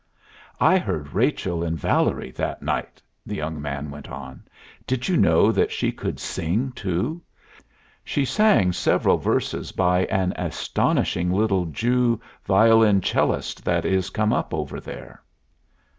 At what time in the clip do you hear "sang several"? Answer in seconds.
8.25-9.17